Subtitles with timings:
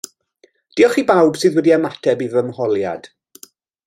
[0.79, 3.11] Diolch i bawb sydd wedi ymateb i fy ymholiad.